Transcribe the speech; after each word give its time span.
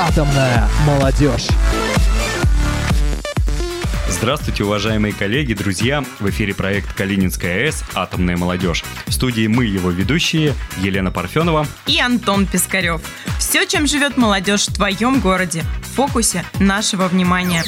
Атомная 0.00 0.68
молодежь. 0.86 1.48
Здравствуйте, 4.08 4.62
уважаемые 4.62 5.12
коллеги, 5.12 5.54
друзья! 5.54 6.04
В 6.20 6.30
эфире 6.30 6.54
проект 6.54 6.92
«Калининская 6.94 7.64
АЭС. 7.64 7.82
Атомная 7.94 8.36
молодежь». 8.36 8.84
В 9.06 9.12
студии 9.12 9.48
мы, 9.48 9.64
его 9.64 9.90
ведущие, 9.90 10.54
Елена 10.76 11.10
Парфенова 11.10 11.66
и 11.86 11.98
Антон 11.98 12.46
Пискарев. 12.46 13.00
Все, 13.40 13.66
чем 13.66 13.88
живет 13.88 14.16
молодежь 14.16 14.68
в 14.68 14.74
твоем 14.74 15.18
городе. 15.18 15.64
В 15.82 15.96
фокусе 15.96 16.44
нашего 16.60 17.08
внимания. 17.08 17.64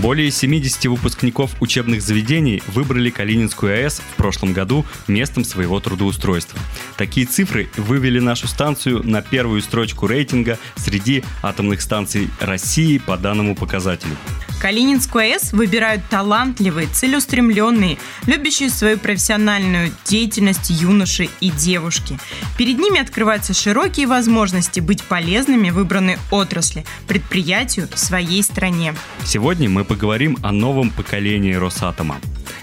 Более 0.00 0.30
70 0.30 0.84
выпускников 0.86 1.60
учебных 1.60 2.02
заведений 2.02 2.62
выбрали 2.68 3.10
Калининскую 3.10 3.72
АЭС 3.74 4.00
в 4.12 4.14
прошлом 4.14 4.52
году 4.52 4.86
местом 5.08 5.42
своего 5.42 5.80
трудоустройства. 5.80 6.56
Такие 6.96 7.26
цифры 7.26 7.68
вывели 7.76 8.20
нашу 8.20 8.46
станцию 8.46 9.02
на 9.02 9.22
первую 9.22 9.60
строчку 9.60 10.06
рейтинга 10.06 10.56
среди 10.76 11.24
атомных 11.42 11.80
станций 11.82 12.30
России 12.38 12.98
по 12.98 13.16
данному 13.16 13.56
показателю. 13.56 14.16
Калининскую 14.60 15.22
АЭС 15.22 15.52
выбирают 15.52 16.02
талантливые, 16.10 16.88
целеустремленные, 16.88 17.96
любящие 18.26 18.70
свою 18.70 18.98
профессиональную 18.98 19.92
деятельность 20.04 20.70
юноши 20.70 21.28
и 21.40 21.50
девушки. 21.50 22.18
Перед 22.56 22.78
ними 22.78 23.00
открываются 23.00 23.54
широкие 23.54 24.08
возможности 24.08 24.80
быть 24.80 25.04
полезными 25.04 25.70
выбранной 25.70 26.18
отрасли, 26.32 26.84
предприятию, 27.06 27.88
своей 27.94 28.42
стране. 28.42 28.94
Сегодня 29.24 29.68
мы 29.68 29.84
поговорим 29.84 30.36
о 30.42 30.50
новом 30.50 30.90
поколении 30.90 31.54
Росатома. 31.54 32.16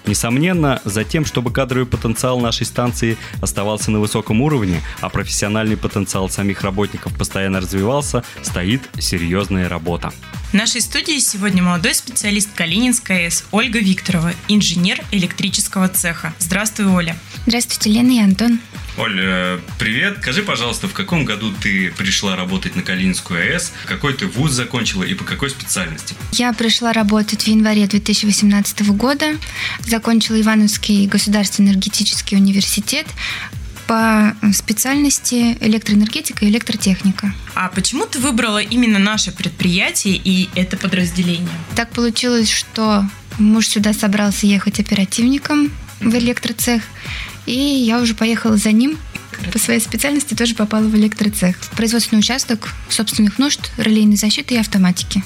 Несомненно, 0.06 0.82
за 0.84 1.04
тем, 1.04 1.26
чтобы 1.26 1.52
кадровый 1.52 1.88
потенциал 1.88 2.40
нашей 2.40 2.66
станции 2.66 3.18
оставался 3.42 3.90
на 3.90 4.00
высоком 4.00 4.42
уровне, 4.42 4.82
а 5.02 5.10
профессиональный 5.10 5.78
потенциал 5.78 6.30
самих 6.30 6.62
работников 6.62 7.18
постоянно 7.18 7.60
развивался, 7.60 8.24
стоит 8.44 8.82
серьезная 9.00 9.68
работа. 9.68 10.12
В 10.50 10.54
нашей 10.54 10.82
студии 10.82 11.20
сегодня 11.20 11.62
молодой 11.62 11.94
специалист 11.96 12.50
Калининской 12.54 13.26
АЭС 13.26 13.46
Ольга 13.52 13.80
Викторова, 13.80 14.34
инженер 14.48 15.02
электрического 15.12 15.90
цеха. 15.90 16.34
Здравствуй, 16.40 16.86
Оля. 16.86 17.18
Здравствуйте, 17.46 17.90
Лена 17.90 18.12
и 18.12 18.20
Антон. 18.20 18.60
Оль, 18.98 19.20
э, 19.22 19.60
привет. 19.78 20.20
Скажи, 20.22 20.42
пожалуйста, 20.42 20.88
в 20.88 20.94
каком 20.94 21.26
году 21.26 21.52
ты 21.62 21.92
пришла 21.92 22.38
работать 22.38 22.78
на 22.78 22.82
Калининскую 22.82 23.42
АЭС? 23.42 23.74
Какой 23.86 24.14
ты 24.14 24.26
вуз 24.26 24.52
закончила 24.52 25.04
и 25.04 25.14
по 25.14 25.26
какой 25.26 25.50
специальности? 25.50 26.16
Я 26.32 26.54
пришла 26.54 26.94
работать 26.94 27.44
в 27.44 27.48
январе 27.48 27.88
2018 27.88 28.92
года. 28.92 29.36
Закончила 29.86 30.40
Ивановский 30.40 31.08
государственный 31.08 31.72
энергетический 31.72 32.38
университет 32.38 33.06
по 33.88 34.36
специальности 34.54 35.58
электроэнергетика 35.62 36.46
и 36.46 36.50
электротехника. 36.50 37.34
А 37.54 37.70
почему 37.70 38.06
ты 38.06 38.20
выбрала 38.20 38.60
именно 38.60 39.00
наше 39.00 39.32
предприятие 39.32 40.16
и 40.16 40.50
это 40.56 40.78
подразделение? 40.78 41.50
Так 41.76 41.92
получилось, 41.92 42.50
что 42.50 43.06
муж 43.38 43.68
сюда 43.68 43.94
собрался 43.94 44.48
ехать 44.48 44.80
оперативником 44.80 45.72
в 46.00 46.14
электроцех, 46.16 46.84
и 47.46 47.54
я 47.54 48.00
уже 48.00 48.16
поехала 48.16 48.58
за 48.58 48.72
ним. 48.72 48.98
По 49.52 49.60
своей 49.60 49.80
специальности 49.80 50.34
тоже 50.34 50.56
попала 50.56 50.84
в 50.84 50.96
электроцех. 50.96 51.58
Производственный 51.76 52.20
участок 52.20 52.74
собственных 52.90 53.38
нужд, 53.38 53.72
релейной 53.78 54.16
защиты 54.16 54.56
и 54.56 54.58
автоматики. 54.58 55.24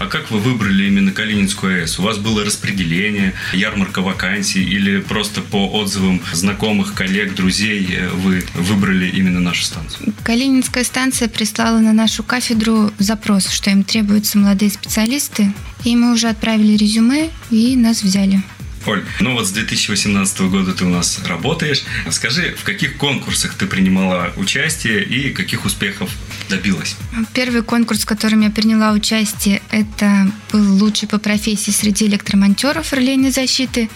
А 0.00 0.06
как 0.06 0.30
вы 0.30 0.38
выбрали 0.38 0.86
именно 0.86 1.12
Калининскую 1.12 1.82
АЭС? 1.82 1.98
У 1.98 2.02
вас 2.02 2.18
было 2.18 2.44
распределение, 2.44 3.34
ярмарка 3.52 4.00
вакансий 4.00 4.62
или 4.62 5.00
просто 5.00 5.40
по 5.40 5.68
отзывам 5.70 6.20
знакомых, 6.32 6.94
коллег, 6.94 7.34
друзей 7.34 7.98
вы 8.12 8.44
выбрали 8.54 9.08
именно 9.08 9.40
нашу 9.40 9.64
станцию? 9.64 10.12
Калининская 10.24 10.84
станция 10.84 11.28
прислала 11.28 11.78
на 11.78 11.92
нашу 11.92 12.22
кафедру 12.22 12.92
запрос, 12.98 13.48
что 13.50 13.70
им 13.70 13.84
требуются 13.84 14.38
молодые 14.38 14.70
специалисты, 14.70 15.52
и 15.84 15.94
мы 15.96 16.12
уже 16.12 16.28
отправили 16.28 16.76
резюме, 16.76 17.30
и 17.50 17.76
нас 17.76 18.02
взяли. 18.02 18.42
Оль, 18.86 19.02
ну 19.20 19.32
вот 19.32 19.46
с 19.46 19.50
2018 19.50 20.40
года 20.42 20.74
ты 20.74 20.84
у 20.84 20.90
нас 20.90 21.18
работаешь. 21.26 21.84
Скажи, 22.10 22.54
в 22.54 22.64
каких 22.64 22.98
конкурсах 22.98 23.54
ты 23.54 23.66
принимала 23.66 24.30
участие 24.36 25.02
и 25.02 25.30
каких 25.30 25.64
успехов 25.64 26.10
добилась? 26.48 26.96
Первый 27.32 27.62
конкурс, 27.62 28.00
в 28.00 28.06
котором 28.06 28.40
я 28.40 28.50
приняла 28.50 28.92
участие, 28.92 29.62
это 29.70 30.30
был 30.52 30.82
лучший 30.82 31.08
по 31.08 31.18
профессии 31.18 31.70
среди 31.70 32.06
электромонтеров 32.06 32.92
релейной 32.92 33.30
защиты, 33.30 33.88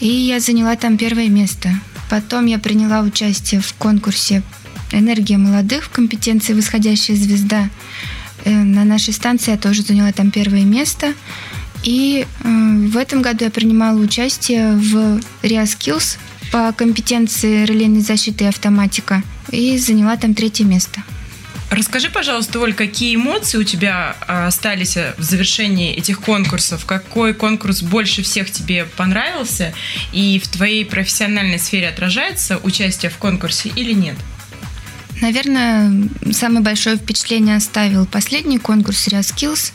и 0.00 0.08
я 0.08 0.40
заняла 0.40 0.76
там 0.76 0.96
первое 0.96 1.28
место. 1.28 1.70
Потом 2.10 2.46
я 2.46 2.58
приняла 2.58 3.00
участие 3.00 3.60
в 3.60 3.72
конкурсе 3.74 4.42
«Энергия 4.92 5.38
молодых» 5.38 5.84
в 5.84 5.88
компетенции 5.90 6.52
«Восходящая 6.52 7.16
звезда». 7.16 7.70
Э, 8.44 8.50
на 8.50 8.84
нашей 8.84 9.12
станции 9.14 9.52
я 9.52 9.56
тоже 9.56 9.82
заняла 9.82 10.12
там 10.12 10.30
первое 10.30 10.64
место. 10.64 11.14
И 11.82 12.26
э, 12.26 12.48
в 12.88 12.96
этом 12.96 13.22
году 13.22 13.44
я 13.44 13.50
принимала 13.50 13.98
участие 13.98 14.72
в 14.72 15.20
RIA 15.42 15.64
Skills 15.64 16.18
по 16.52 16.72
компетенции 16.72 17.64
релейной 17.64 18.00
защиты 18.00 18.44
и 18.44 18.48
автоматика 18.48 19.22
и 19.50 19.76
заняла 19.78 20.16
там 20.16 20.34
третье 20.34 20.64
место. 20.64 21.02
Расскажи, 21.74 22.08
пожалуйста, 22.08 22.60
Оль, 22.60 22.72
какие 22.72 23.16
эмоции 23.16 23.58
у 23.58 23.64
тебя 23.64 24.14
э, 24.28 24.46
остались 24.46 24.96
в 24.96 25.22
завершении 25.22 25.92
этих 25.92 26.20
конкурсов? 26.20 26.84
Какой 26.84 27.34
конкурс 27.34 27.82
больше 27.82 28.22
всех 28.22 28.52
тебе 28.52 28.84
понравился? 28.84 29.74
И 30.12 30.38
в 30.38 30.46
твоей 30.46 30.84
профессиональной 30.84 31.58
сфере 31.58 31.88
отражается 31.88 32.58
участие 32.58 33.10
в 33.10 33.18
конкурсе 33.18 33.70
или 33.74 33.92
нет? 33.92 34.14
Наверное, 35.20 36.08
самое 36.32 36.60
большое 36.60 36.96
впечатление 36.96 37.56
оставил 37.56 38.06
последний 38.06 38.58
конкурс 38.58 39.08
Real 39.08 39.20
Skills, 39.20 39.72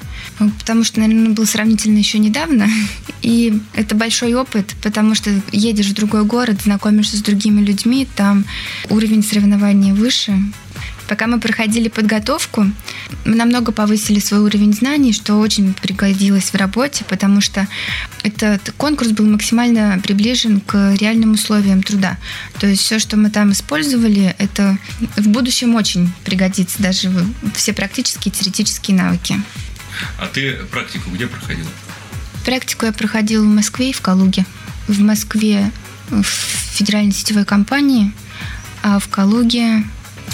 потому 0.59 0.85
что, 0.85 1.01
наверное, 1.01 1.31
был 1.31 1.45
сравнительно 1.45 1.97
еще 1.97 2.17
недавно. 2.19 2.69
И 3.21 3.59
это 3.73 3.95
большой 3.95 4.33
опыт, 4.35 4.73
потому 4.81 5.15
что 5.15 5.31
едешь 5.51 5.87
в 5.87 5.93
другой 5.93 6.23
город, 6.23 6.61
знакомишься 6.61 7.17
с 7.17 7.21
другими 7.21 7.59
людьми, 7.59 8.07
там 8.15 8.45
уровень 8.89 9.23
соревнования 9.23 9.93
выше, 9.93 10.37
Пока 11.09 11.25
мы 11.25 11.39
проходили 11.39 11.89
подготовку, 11.89 12.67
мы 13.25 13.35
намного 13.35 13.71
повысили 13.71 14.19
свой 14.19 14.41
уровень 14.41 14.73
знаний, 14.73 15.11
что 15.11 15.37
очень 15.37 15.73
пригодилось 15.73 16.51
в 16.51 16.55
работе, 16.55 17.03
потому 17.09 17.41
что 17.41 17.67
этот 18.21 18.71
конкурс 18.77 19.09
был 19.09 19.25
максимально 19.25 19.99
приближен 20.03 20.61
к 20.61 20.93
реальным 20.99 21.31
условиям 21.31 21.81
труда. 21.81 22.19
То 22.59 22.67
есть 22.67 22.83
все, 22.83 22.99
что 22.99 23.17
мы 23.17 23.31
там 23.31 23.53
использовали, 23.53 24.35
это 24.37 24.77
в 25.17 25.27
будущем 25.29 25.73
очень 25.73 26.11
пригодится, 26.23 26.79
даже 26.79 27.11
все 27.55 27.73
практические 27.73 28.31
и 28.31 28.35
теоретические 28.37 28.95
навыки. 28.95 29.41
А 30.19 30.27
ты 30.27 30.57
практику 30.71 31.09
где 31.09 31.25
проходила? 31.25 31.69
Практику 32.45 32.85
я 32.85 32.93
проходила 32.93 33.43
в 33.43 33.47
Москве 33.47 33.89
и 33.89 33.93
в 33.93 34.01
Калуге. 34.01 34.45
В 34.87 34.99
Москве 35.01 35.71
в 36.11 36.23
федеральной 36.23 37.13
сетевой 37.13 37.45
компании, 37.45 38.11
а 38.83 38.99
в 38.99 39.07
Калуге 39.07 39.83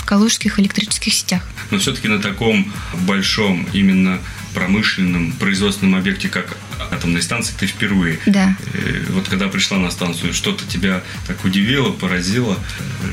в 0.06 0.08
калужских 0.08 0.60
электрических 0.60 1.14
сетях. 1.14 1.42
Но 1.72 1.80
все-таки 1.80 2.08
на 2.08 2.20
таком 2.20 2.72
большом 3.08 3.68
именно 3.74 4.20
промышленном 4.54 5.32
производственном 5.32 5.96
объекте, 5.96 6.30
как 6.30 6.58
атомной 6.92 7.24
станции, 7.24 7.54
ты 7.60 7.66
впервые. 7.66 8.20
Да. 8.28 8.56
Э, 8.74 9.06
вот 9.10 9.28
когда 9.28 9.48
пришла 9.48 9.80
на 9.80 9.90
станцию, 9.90 10.34
что-то 10.34 10.64
тебя 10.66 11.02
так 11.26 11.44
удивило, 11.44 11.92
поразило, 11.92 12.58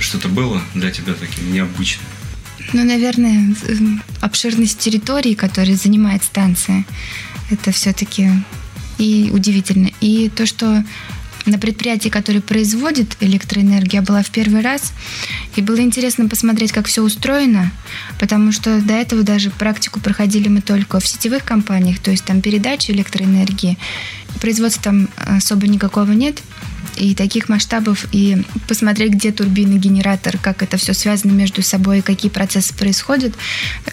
что-то 0.01 0.29
было 0.29 0.63
для 0.75 0.91
тебя 0.91 1.15
таким 1.15 1.51
необычным? 1.51 2.05
Ну, 2.75 2.85
наверное, 2.85 3.55
обширность 4.21 4.79
территории, 4.79 5.35
которую 5.35 5.77
занимает 5.77 6.23
станция, 6.23 6.85
это 7.51 7.73
все-таки 7.73 8.31
и 8.99 9.31
удивительно. 9.33 9.91
И 10.01 10.29
то, 10.29 10.45
что 10.45 10.85
на 11.47 11.59
предприятии, 11.59 12.09
которое 12.09 12.41
производит 12.41 13.17
электроэнергию, 13.21 14.01
я 14.01 14.03
была 14.03 14.23
в 14.23 14.31
первый 14.31 14.63
раз. 14.63 14.93
И 15.57 15.63
было 15.63 15.81
интересно 15.81 16.29
посмотреть, 16.29 16.73
как 16.73 16.87
все 16.87 17.03
устроено, 17.03 17.71
потому 18.19 18.53
что 18.53 18.81
до 18.81 18.95
этого 18.95 19.23
даже 19.23 19.51
практику 19.51 20.01
проходили 20.01 20.49
мы 20.49 20.61
только 20.61 21.01
в 21.01 21.07
сетевых 21.07 21.45
компаниях, 21.45 21.99
то 21.99 22.11
есть 22.11 22.25
там 22.25 22.41
передача 22.41 22.93
электроэнергии. 22.93 23.79
Производства 24.41 24.83
там 24.83 25.09
особо 25.17 25.67
никакого 25.67 26.13
нет 26.13 26.43
и 26.97 27.15
таких 27.15 27.49
масштабов, 27.49 28.07
и 28.13 28.45
посмотреть, 28.69 29.13
где 29.13 29.33
турбины, 29.33 29.79
генератор, 29.79 30.39
как 30.39 30.63
это 30.63 30.77
все 30.77 30.95
связано 30.95 31.33
между 31.33 31.63
собой, 31.63 32.03
какие 32.03 32.31
процессы 32.31 32.75
происходят, 32.75 33.35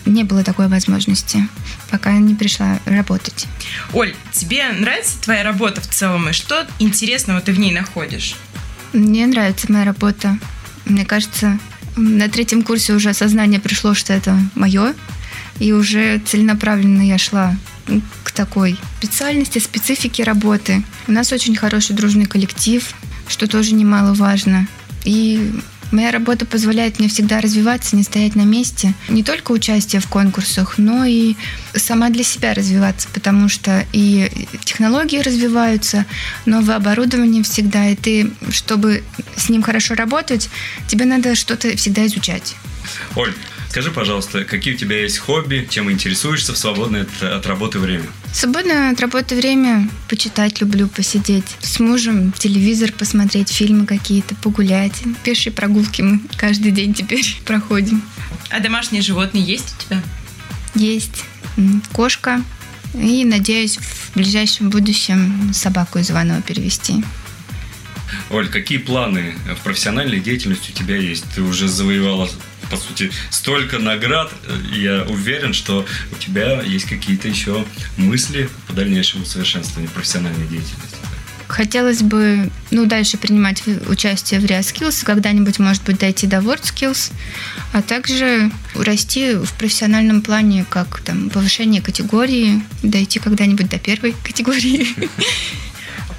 не 0.06 0.24
было 0.24 0.44
такой 0.44 0.68
возможности, 0.68 1.48
пока 1.90 2.12
не 2.14 2.36
пришла 2.36 2.80
работать. 2.86 3.48
Оль, 3.94 4.14
тебе 4.32 4.70
нравится 4.70 5.20
твоя 5.22 5.44
работа 5.44 5.82
в 5.82 5.88
целом, 5.88 6.30
и 6.30 6.34
что 6.34 6.68
интересного 6.80 7.42
ты 7.42 7.52
в 7.52 7.60
ней 7.60 7.72
находишь? 7.72 8.36
Мне 8.94 9.28
нравится 9.28 9.72
моя 9.72 9.86
работа. 9.86 10.38
Мне 10.86 11.06
кажется, 11.06 11.60
на 11.96 12.28
третьем 12.30 12.64
курсе 12.64 12.94
уже 12.94 13.10
осознание 13.10 13.60
пришло, 13.60 13.94
что 13.94 14.14
это 14.14 14.38
мое, 14.56 14.96
и 15.60 15.74
уже 15.74 16.20
целенаправленно 16.20 17.02
я 17.02 17.18
шла 17.18 17.56
к 18.24 18.32
такой 18.32 18.80
специальности, 18.98 19.60
специфике 19.60 20.24
работы. 20.24 20.84
У 21.08 21.12
нас 21.12 21.32
очень 21.32 21.56
хороший 21.56 21.96
дружный 21.96 22.26
коллектив, 22.26 22.88
что 23.28 23.48
тоже 23.48 23.74
немаловажно. 23.74 24.68
И 25.06 25.54
Моя 25.92 26.12
работа 26.12 26.46
позволяет 26.46 27.00
мне 27.00 27.08
всегда 27.08 27.42
развиваться, 27.42 27.96
не 27.96 28.04
стоять 28.04 28.36
на 28.36 28.44
месте. 28.44 28.94
Не 29.08 29.24
только 29.24 29.52
участие 29.52 30.02
в 30.02 30.08
конкурсах, 30.08 30.78
но 30.78 31.04
и 31.04 31.36
сама 31.74 32.10
для 32.10 32.24
себя 32.24 32.54
развиваться, 32.54 33.08
потому 33.12 33.50
что 33.50 33.86
и 33.92 34.30
технологии 34.66 35.20
развиваются, 35.20 36.06
новое 36.46 36.76
оборудование 36.76 37.42
всегда, 37.42 37.90
и 37.90 37.96
ты, 37.96 38.32
чтобы 38.52 39.04
с 39.36 39.50
ним 39.50 39.64
хорошо 39.64 39.96
работать, 39.96 40.50
тебе 40.88 41.06
надо 41.06 41.34
что-то 41.34 41.76
всегда 41.76 42.06
изучать. 42.06 42.56
Оль, 43.16 43.34
Скажи, 43.70 43.92
пожалуйста, 43.92 44.46
какие 44.46 44.74
у 44.74 44.78
тебя 44.78 45.00
есть 45.02 45.20
хобби, 45.20 45.68
чем 45.70 45.92
интересуешься 45.92 46.54
в 46.54 46.58
свободное 46.58 47.04
от, 47.04 47.24
от 47.24 47.46
работы 47.46 47.78
время? 47.78 48.06
Свободное 48.34 48.92
от 48.92 49.00
работы 49.00 49.36
время 49.36 49.88
почитать 50.10 50.60
люблю, 50.60 50.88
посидеть. 50.88 51.46
С 51.62 51.80
мужем 51.80 52.32
телевизор 52.32 52.92
посмотреть, 52.92 53.50
фильмы 53.50 53.86
какие-то, 53.86 54.34
погулять. 54.36 55.04
Пешие 55.24 55.54
прогулки 55.54 56.02
мы 56.02 56.20
каждый 56.36 56.72
день 56.72 56.96
теперь 56.96 57.24
проходим. 57.46 58.02
А 58.50 58.60
домашние 58.60 59.04
животные 59.04 59.44
есть 59.44 59.76
у 59.78 59.84
тебя? 59.84 60.04
Есть. 60.74 61.24
Кошка. 61.94 62.42
И, 62.96 63.24
надеюсь, 63.24 63.78
в 63.78 64.16
ближайшем 64.16 64.72
будущем 64.72 65.52
собаку 65.54 66.00
из 66.00 66.10
Иванова 66.10 66.42
перевести. 66.42 67.04
Оль, 68.32 68.50
какие 68.50 68.80
планы 68.80 69.36
в 69.60 69.64
профессиональной 69.64 70.20
деятельности 70.20 70.72
у 70.72 70.74
тебя 70.74 70.96
есть? 70.96 71.26
Ты 71.36 71.44
уже 71.44 71.68
завоевала 71.68 72.28
по 72.70 72.78
сути, 72.78 73.12
столько 73.30 73.80
наград. 73.80 74.32
Я 74.72 75.04
уверен, 75.04 75.54
что 75.54 75.86
у 76.12 76.16
тебя 76.16 76.62
есть 76.62 76.86
какие-то 76.86 77.28
еще 77.28 77.66
мысли 77.98 78.50
по 78.68 78.74
дальнейшему 78.74 79.26
совершенствованию 79.26 79.92
профессиональной 79.92 80.48
деятельности. 80.48 80.98
Хотелось 81.48 82.04
бы, 82.04 82.52
ну, 82.70 82.86
дальше 82.86 83.18
принимать 83.18 83.64
участие 83.88 84.40
в 84.40 84.46
ReaSkills, 84.46 85.04
когда-нибудь, 85.04 85.58
может 85.58 85.84
быть, 85.84 85.98
дойти 85.98 86.28
до 86.28 86.38
WordSkills, 86.38 87.12
а 87.74 87.82
также 87.82 88.52
расти 88.76 89.34
в 89.34 89.52
профессиональном 89.54 90.22
плане, 90.22 90.64
как 90.70 91.02
там 91.02 91.32
повышение 91.32 91.82
категории, 91.82 92.62
дойти 92.84 93.18
когда-нибудь 93.18 93.68
до 93.68 93.80
первой 93.80 94.14
категории. 94.24 94.88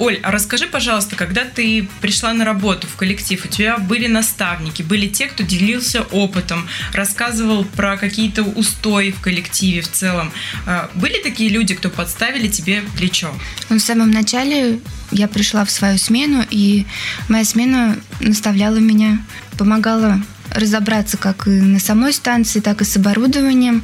Оль, 0.01 0.19
а 0.23 0.31
расскажи, 0.31 0.67
пожалуйста, 0.67 1.15
когда 1.15 1.45
ты 1.45 1.87
пришла 2.01 2.33
на 2.33 2.47
работу 2.47 2.87
в 2.87 2.97
коллектив, 2.97 3.45
у 3.45 3.49
тебя 3.49 3.77
были 3.77 4.07
наставники, 4.07 4.81
были 4.81 5.07
те, 5.07 5.27
кто 5.27 5.43
делился 5.43 6.05
опытом, 6.11 6.67
рассказывал 6.95 7.65
про 7.67 7.99
какие-то 7.99 8.43
устои 8.43 9.11
в 9.11 9.21
коллективе 9.21 9.83
в 9.83 9.93
целом. 9.93 10.33
А, 10.67 10.91
были 10.95 11.23
такие 11.23 11.51
люди, 11.51 11.75
кто 11.75 11.91
подставили 11.91 12.49
тебе 12.49 12.83
плечо? 12.97 13.31
Ну, 13.69 13.77
в 13.77 13.83
самом 13.83 14.11
начале 14.11 14.81
я 15.11 15.29
пришла 15.29 15.67
в 15.67 15.71
свою 15.71 15.99
смену, 15.99 16.47
и 16.49 16.87
моя 17.29 17.45
смена 17.45 17.99
наставляла 18.21 18.77
меня, 18.77 19.23
помогала 19.59 20.19
разобраться 20.55 21.17
как 21.17 21.47
и 21.47 21.51
на 21.51 21.79
самой 21.79 22.13
станции, 22.13 22.61
так 22.61 22.81
и 22.81 22.85
с 22.85 22.97
оборудованием. 22.97 23.83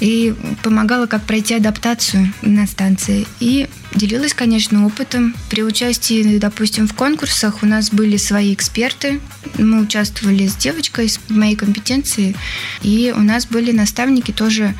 И 0.00 0.34
помогала, 0.62 1.06
как 1.06 1.22
пройти 1.22 1.54
адаптацию 1.54 2.32
на 2.42 2.66
станции. 2.66 3.26
И 3.40 3.68
делилась, 3.94 4.34
конечно, 4.34 4.86
опытом. 4.86 5.34
При 5.48 5.62
участии, 5.62 6.38
допустим, 6.38 6.86
в 6.86 6.94
конкурсах 6.94 7.62
у 7.62 7.66
нас 7.66 7.90
были 7.90 8.16
свои 8.16 8.52
эксперты. 8.52 9.20
Мы 9.58 9.80
участвовали 9.80 10.46
с 10.46 10.56
девочкой 10.56 11.08
с 11.08 11.18
моей 11.28 11.56
компетенцией. 11.56 12.36
И 12.82 13.12
у 13.16 13.20
нас 13.20 13.46
были 13.46 13.72
наставники 13.72 14.32
тоже 14.32 14.74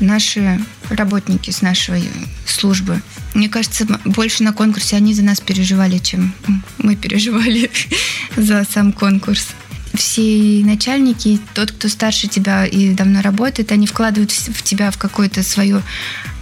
наши 0.00 0.60
работники 0.88 1.50
с 1.50 1.62
нашей 1.62 2.02
службы. 2.46 3.00
Мне 3.34 3.48
кажется, 3.48 3.86
больше 4.04 4.42
на 4.42 4.52
конкурсе 4.52 4.96
они 4.96 5.14
за 5.14 5.22
нас 5.22 5.40
переживали, 5.40 5.98
чем 5.98 6.34
мы 6.78 6.96
переживали 6.96 7.70
за 8.36 8.66
сам 8.70 8.92
конкурс 8.92 9.48
все 9.94 10.62
начальники, 10.64 11.38
тот, 11.54 11.72
кто 11.72 11.88
старше 11.88 12.28
тебя 12.28 12.66
и 12.66 12.94
давно 12.94 13.22
работает, 13.22 13.72
они 13.72 13.86
вкладывают 13.86 14.32
в 14.32 14.62
тебя 14.62 14.90
в 14.90 14.98
какую-то 14.98 15.42
свою 15.42 15.82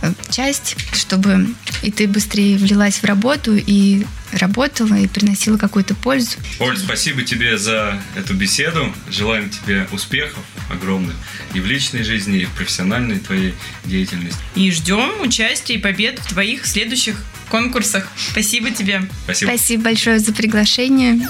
э, 0.03 0.13
часть, 0.31 0.77
чтобы 0.93 1.49
и 1.83 1.91
ты 1.91 2.07
быстрее 2.07 2.57
влилась 2.57 2.97
в 2.97 3.05
работу 3.05 3.57
и 3.57 4.05
работала 4.33 4.95
и 4.95 5.09
приносила 5.09 5.57
какую-то 5.57 5.95
пользу. 5.95 6.37
Оль, 6.61 6.79
спасибо 6.79 7.23
тебе 7.23 7.59
за 7.59 8.01
эту 8.15 8.35
беседу. 8.35 8.95
Желаем 9.11 9.51
тебе 9.51 9.89
успехов 9.93 10.45
огромных 10.71 11.17
и 11.55 11.61
в 11.61 11.67
личной 11.67 12.05
жизни, 12.05 12.41
и 12.41 12.45
в 12.45 12.51
профессиональной 12.51 13.19
твоей 13.19 13.55
деятельности. 13.85 14.39
И 14.55 14.71
ждем 14.71 15.21
участия 15.21 15.75
и 15.75 15.79
побед 15.79 16.21
в 16.21 16.29
твоих 16.29 16.67
следующих 16.67 17.25
конкурсах. 17.49 18.09
Спасибо 18.31 18.71
тебе. 18.71 19.03
Спасибо. 19.25 19.49
Спасибо 19.51 19.83
большое 19.85 20.19
за 20.21 20.33
приглашение. 20.33 21.21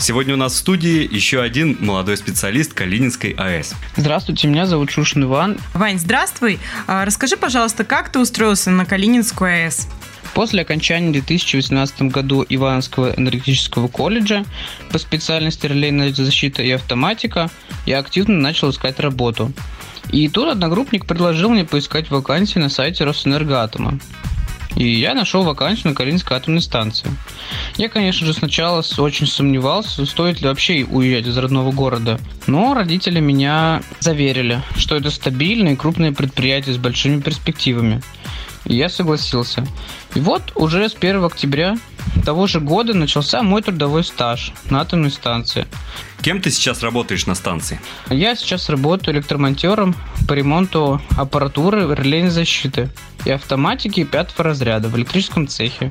Сегодня 0.00 0.34
у 0.34 0.36
нас 0.36 0.52
в 0.52 0.56
студии 0.56 1.12
еще 1.12 1.42
один 1.42 1.76
молодой 1.80 2.16
специалист 2.16 2.72
Калининской 2.72 3.30
АЭС. 3.32 3.74
Здравствуйте, 3.96 4.46
меня 4.46 4.64
зовут 4.64 4.90
Шушин 4.90 5.24
Иван. 5.24 5.58
Вань, 5.74 5.98
здравствуй. 5.98 6.60
А, 6.86 7.04
расскажи, 7.04 7.36
пожалуйста, 7.36 7.84
как 7.84 8.12
ты 8.12 8.20
устроился 8.20 8.70
на 8.70 8.84
Калининскую 8.84 9.50
АЭС? 9.50 9.88
После 10.34 10.62
окончания 10.62 11.08
в 11.08 11.12
2018 11.12 12.02
году 12.02 12.46
Ивановского 12.48 13.12
энергетического 13.16 13.88
колледжа 13.88 14.44
по 14.92 14.98
специальности 14.98 15.66
релейная 15.66 16.12
защита 16.12 16.62
и 16.62 16.70
автоматика 16.70 17.50
я 17.84 17.98
активно 17.98 18.38
начал 18.38 18.70
искать 18.70 19.00
работу. 19.00 19.52
И 20.10 20.28
тут 20.28 20.48
одногруппник 20.48 21.06
предложил 21.06 21.50
мне 21.50 21.64
поискать 21.64 22.10
вакансии 22.10 22.60
на 22.60 22.68
сайте 22.68 23.04
Росэнергоатома. 23.04 23.98
И 24.78 24.90
я 24.90 25.12
нашел 25.12 25.42
вакансию 25.42 25.88
на 25.88 25.94
Калининской 25.96 26.36
атомной 26.36 26.62
станции. 26.62 27.10
Я, 27.76 27.88
конечно 27.88 28.24
же, 28.24 28.32
сначала 28.32 28.84
очень 28.98 29.26
сомневался, 29.26 30.06
стоит 30.06 30.40
ли 30.40 30.46
вообще 30.46 30.84
уезжать 30.84 31.26
из 31.26 31.36
родного 31.36 31.72
города. 31.72 32.20
Но 32.46 32.74
родители 32.74 33.18
меня 33.18 33.82
заверили, 33.98 34.62
что 34.76 34.94
это 34.94 35.10
стабильное 35.10 35.72
и 35.72 35.76
крупное 35.76 36.12
предприятие 36.12 36.76
с 36.76 36.78
большими 36.78 37.20
перспективами. 37.20 38.02
И 38.66 38.76
я 38.76 38.88
согласился. 38.88 39.66
И 40.14 40.20
вот 40.20 40.52
уже 40.54 40.88
с 40.88 40.94
1 40.94 41.24
октября 41.24 41.76
того 42.28 42.46
же 42.46 42.60
года 42.60 42.92
начался 42.92 43.42
мой 43.42 43.62
трудовой 43.62 44.04
стаж 44.04 44.52
на 44.68 44.82
атомной 44.82 45.10
станции. 45.10 45.66
Кем 46.20 46.42
ты 46.42 46.50
сейчас 46.50 46.82
работаешь 46.82 47.24
на 47.24 47.34
станции? 47.34 47.80
Я 48.10 48.36
сейчас 48.36 48.68
работаю 48.68 49.14
электромонтером 49.14 49.96
по 50.28 50.34
ремонту 50.34 51.00
аппаратуры 51.16 51.94
релейной 51.94 52.28
защиты 52.28 52.90
и 53.24 53.30
автоматики 53.30 54.04
пятого 54.04 54.44
разряда 54.44 54.88
в 54.88 54.96
электрическом 54.98 55.48
цехе 55.48 55.90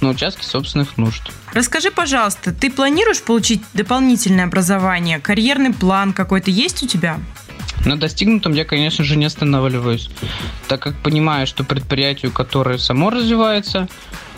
на 0.00 0.10
участке 0.10 0.46
собственных 0.46 0.98
нужд. 0.98 1.32
Расскажи, 1.52 1.90
пожалуйста, 1.90 2.52
ты 2.52 2.70
планируешь 2.70 3.20
получить 3.20 3.60
дополнительное 3.74 4.44
образование? 4.44 5.18
Карьерный 5.18 5.74
план 5.74 6.12
какой-то 6.12 6.52
есть 6.52 6.84
у 6.84 6.86
тебя? 6.86 7.18
На 7.84 7.98
достигнутом 7.98 8.52
я, 8.52 8.64
конечно 8.64 9.04
же, 9.04 9.16
не 9.16 9.24
останавливаюсь, 9.24 10.08
так 10.68 10.80
как 10.80 10.94
понимаю, 10.96 11.46
что 11.46 11.64
предприятию, 11.64 12.30
которое 12.30 12.78
само 12.78 13.10
развивается 13.10 13.88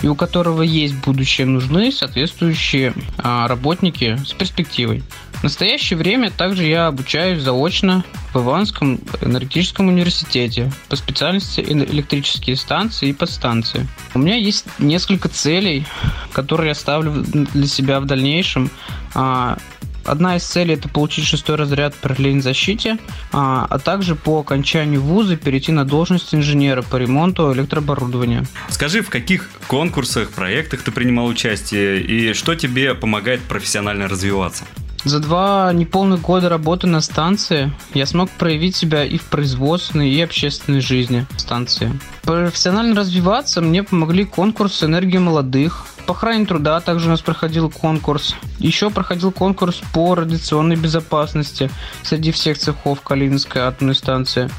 и 0.03 0.09
у 0.09 0.15
которого 0.15 0.63
есть 0.63 0.95
будущее, 0.95 1.47
нужны 1.47 1.93
соответствующие 1.93 2.95
а, 3.19 3.47
работники 3.49 4.19
с 4.27 4.33
перспективой. 4.33 5.03
В 5.35 5.45
настоящее 5.45 5.99
время 5.99 6.31
также 6.31 6.65
я 6.65 6.87
обучаюсь 6.87 7.43
заочно 7.43 8.03
в 8.33 8.39
Иванском 8.39 8.99
энергетическом 9.21 9.89
университете 9.89 10.73
по 10.89 10.97
специальности 10.97 11.61
электрические 11.61 12.57
станции 12.57 13.11
и 13.11 13.13
подстанции. 13.13 13.87
У 14.15 14.21
меня 14.21 14.37
есть 14.37 14.65
несколько 14.79 15.29
целей, 15.29 15.87
которые 16.33 16.69
я 16.69 16.75
ставлю 16.75 17.23
для 17.23 17.67
себя 17.67 18.01
в 18.01 18.07
дальнейшем. 18.07 18.71
А, 19.15 19.59
Одна 20.05 20.37
из 20.37 20.45
целей 20.45 20.75
это 20.75 20.89
получить 20.89 21.27
шестой 21.27 21.57
разряд 21.57 21.95
по 21.95 22.15
защите, 22.41 22.99
а, 23.33 23.67
а 23.69 23.79
также 23.79 24.15
по 24.15 24.41
окончанию 24.41 25.01
вуза 25.01 25.37
перейти 25.37 25.73
на 25.73 25.85
должность 25.85 26.35
инженера 26.35 26.83
по 26.83 26.97
ремонту 26.97 27.53
электрооборудования. 27.53 28.45
Скажи, 28.69 29.03
в 29.03 29.11
каких 29.11 29.51
конкурсах, 29.67 30.31
проектах 30.31 30.83
ты 30.83 30.91
принимал 30.91 31.27
участие 31.27 32.01
и 32.03 32.33
что 32.35 32.55
тебе 32.55 32.95
помогает 32.95 33.41
профессионально 33.43 34.09
развиваться? 34.09 34.65
За 35.05 35.21
два 35.21 35.71
неполных 35.75 36.23
года 36.23 36.49
работы 36.49 36.87
на 36.87 37.03
станции 37.03 37.71
я 37.93 38.07
смог 38.07 38.31
проявить 38.31 38.75
себя 38.75 39.05
и 39.05 39.19
в 39.19 39.25
производственной, 39.25 40.11
и 40.11 40.21
общественной 40.23 40.81
жизни 40.81 41.27
станции. 41.37 41.93
Профессионально 42.23 42.97
развиваться 42.97 43.61
мне 43.61 43.83
помогли 43.83 44.25
конкурсы 44.25 44.87
«Энергия 44.87 45.19
молодых», 45.19 45.87
по 46.07 46.13
охране 46.13 46.47
труда 46.47 46.81
также 46.81 47.07
у 47.07 47.11
нас 47.11 47.21
проходил 47.21 47.71
конкурс. 47.71 48.35
Еще 48.59 48.91
проходил 48.91 49.33
конкурс 49.33 49.81
по 49.93 50.15
радиационной 50.15 50.77
безопасности 50.77 51.71
среди 52.03 52.33
всех 52.33 52.59
цехов 52.59 53.01
Калининской 53.01 53.63
атомной 53.63 53.95
станции. 53.95 54.51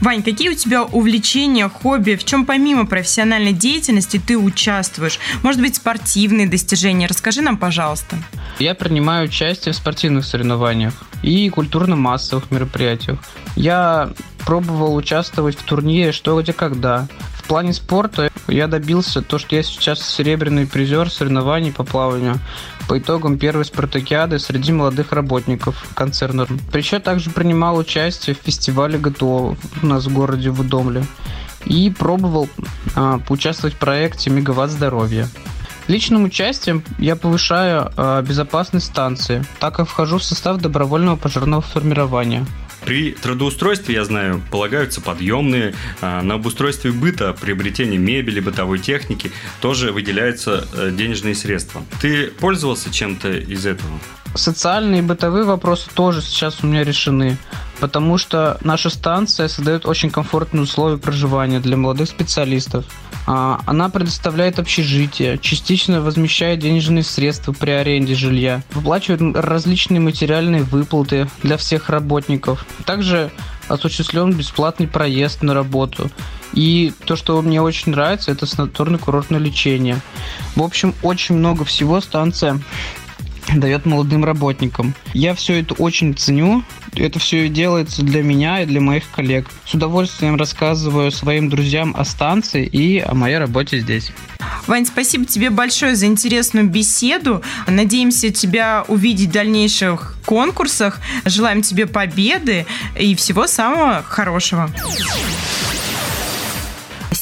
Вань, 0.00 0.22
какие 0.22 0.48
у 0.50 0.54
тебя 0.54 0.84
увлечения, 0.84 1.68
хобби? 1.68 2.16
В 2.16 2.24
чем 2.24 2.46
помимо 2.46 2.86
профессиональной 2.86 3.52
деятельности 3.52 4.20
ты 4.24 4.38
участвуешь? 4.38 5.18
Может 5.42 5.60
быть, 5.60 5.76
спортивные 5.76 6.48
достижения? 6.48 7.06
Расскажи 7.06 7.42
нам, 7.42 7.56
пожалуйста. 7.56 8.16
Я 8.58 8.74
принимаю 8.74 9.26
участие 9.26 9.72
в 9.72 9.76
спортивных 9.76 10.24
соревнованиях 10.24 10.94
и 11.22 11.48
культурно-массовых 11.50 12.50
мероприятиях. 12.50 13.18
Я 13.54 14.10
пробовал 14.44 14.94
участвовать 14.96 15.58
в 15.58 15.62
турнире 15.62 16.12
«Что, 16.12 16.40
где, 16.40 16.52
когда». 16.52 17.06
Плане 17.52 17.74
спорта 17.74 18.30
я 18.48 18.66
добился 18.66 19.20
то, 19.20 19.36
что 19.36 19.56
я 19.56 19.62
сейчас 19.62 20.00
серебряный 20.00 20.66
призер 20.66 21.10
соревнований 21.10 21.70
по 21.70 21.84
плаванию 21.84 22.36
по 22.88 22.98
итогам 22.98 23.38
первой 23.38 23.66
спартакиады 23.66 24.38
среди 24.38 24.72
молодых 24.72 25.12
работников 25.12 25.86
концерна. 25.92 26.46
Еще 26.72 26.98
также 26.98 27.28
принимал 27.28 27.76
участие 27.76 28.34
в 28.34 28.38
фестивале 28.38 28.98
ГТО 28.98 29.54
у 29.82 29.86
нас 29.86 30.06
в 30.06 30.14
городе 30.14 30.48
Вудомле 30.48 31.04
и 31.66 31.90
пробовал 31.90 32.48
а, 32.96 33.18
поучаствовать 33.18 33.74
в 33.74 33.78
проекте 33.78 34.30
«Мегаватт 34.30 34.70
здоровья». 34.70 35.28
Личным 35.88 36.24
участием 36.24 36.82
я 36.98 37.16
повышаю 37.16 37.92
э, 37.94 38.22
безопасность 38.26 38.86
станции, 38.86 39.44
так 39.58 39.74
как 39.74 39.88
вхожу 39.88 40.16
в 40.16 40.24
состав 40.24 40.56
добровольного 40.56 41.16
пожарного 41.16 41.60
формирования. 41.60 42.46
При 42.84 43.12
трудоустройстве, 43.12 43.94
я 43.94 44.04
знаю, 44.04 44.42
полагаются 44.50 45.00
подъемные. 45.00 45.74
А 46.00 46.22
на 46.22 46.34
обустройстве 46.34 46.90
быта, 46.90 47.32
приобретении 47.32 47.96
мебели, 47.96 48.40
бытовой 48.40 48.78
техники 48.78 49.30
тоже 49.60 49.92
выделяются 49.92 50.66
э, 50.74 50.90
денежные 50.92 51.34
средства. 51.34 51.82
Ты 52.00 52.26
пользовался 52.26 52.92
чем-то 52.92 53.30
из 53.32 53.66
этого? 53.66 53.90
Социальные 54.34 55.00
и 55.00 55.04
бытовые 55.04 55.44
вопросы 55.44 55.90
тоже 55.92 56.22
сейчас 56.22 56.62
у 56.62 56.66
меня 56.66 56.84
решены, 56.84 57.36
потому 57.80 58.16
что 58.16 58.58
наша 58.62 58.88
станция 58.88 59.48
создает 59.48 59.84
очень 59.84 60.10
комфортные 60.10 60.62
условия 60.62 60.96
проживания 60.96 61.60
для 61.60 61.76
молодых 61.76 62.08
специалистов. 62.08 62.86
А, 63.26 63.60
она 63.66 63.88
предоставляет 63.88 64.58
общежитие, 64.58 65.38
частично 65.38 66.00
возмещает 66.00 66.58
денежные 66.58 67.04
средства 67.04 67.52
при 67.52 67.70
аренде 67.70 68.14
жилья, 68.14 68.62
выплачивает 68.72 69.36
различные 69.36 70.00
материальные 70.00 70.62
выплаты 70.62 71.28
для 71.42 71.56
всех 71.56 71.88
работников. 71.88 72.66
Также 72.84 73.30
осуществлен 73.68 74.32
бесплатный 74.32 74.88
проезд 74.88 75.42
на 75.42 75.54
работу. 75.54 76.10
И 76.52 76.92
то, 77.06 77.16
что 77.16 77.40
мне 77.40 77.62
очень 77.62 77.92
нравится, 77.92 78.30
это 78.30 78.44
санаторно-курортное 78.44 79.38
лечение. 79.38 80.00
В 80.54 80.62
общем, 80.62 80.94
очень 81.02 81.36
много 81.36 81.64
всего 81.64 82.00
станция 82.00 82.60
дает 83.54 83.86
молодым 83.86 84.24
работникам. 84.24 84.94
Я 85.14 85.34
все 85.34 85.60
это 85.60 85.74
очень 85.74 86.14
ценю. 86.14 86.62
Это 86.94 87.18
все 87.18 87.48
делается 87.48 88.02
для 88.02 88.22
меня 88.22 88.62
и 88.62 88.66
для 88.66 88.80
моих 88.80 89.10
коллег. 89.10 89.46
С 89.64 89.74
удовольствием 89.74 90.36
рассказываю 90.36 91.10
своим 91.10 91.48
друзьям 91.48 91.94
о 91.96 92.04
станции 92.04 92.66
и 92.66 92.98
о 92.98 93.14
моей 93.14 93.38
работе 93.38 93.80
здесь. 93.80 94.12
Вань, 94.66 94.86
спасибо 94.86 95.24
тебе 95.24 95.50
большое 95.50 95.96
за 95.96 96.06
интересную 96.06 96.68
беседу. 96.68 97.42
Надеемся 97.66 98.30
тебя 98.30 98.84
увидеть 98.88 99.30
в 99.30 99.32
дальнейших 99.32 100.16
конкурсах. 100.26 101.00
Желаем 101.24 101.62
тебе 101.62 101.86
победы 101.86 102.66
и 102.98 103.14
всего 103.14 103.46
самого 103.46 104.02
хорошего. 104.02 104.70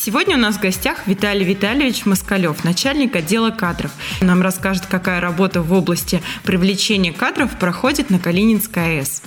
Сегодня 0.03 0.39
у 0.39 0.41
нас 0.41 0.57
в 0.57 0.61
гостях 0.61 1.07
Виталий 1.07 1.45
Витальевич 1.45 2.07
Москалев, 2.07 2.65
начальник 2.65 3.15
отдела 3.17 3.51
кадров. 3.51 3.91
Нам 4.23 4.41
расскажет, 4.41 4.87
какая 4.87 5.21
работа 5.21 5.61
в 5.61 5.75
области 5.75 6.23
привлечения 6.43 7.13
кадров 7.13 7.59
проходит 7.59 8.09
на 8.09 8.19
Калининской 8.19 9.01
АЭС. 9.01 9.21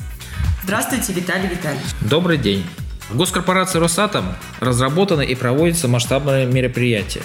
Здравствуйте, 0.63 1.13
Виталий 1.13 1.47
Витальевич. 1.47 1.85
Добрый 2.01 2.39
день. 2.39 2.65
В 3.11 3.17
госкорпорации 3.17 3.77
«Росатом» 3.77 4.25
разработаны 4.61 5.23
и 5.23 5.35
проводятся 5.35 5.87
масштабные 5.87 6.47
мероприятия, 6.47 7.21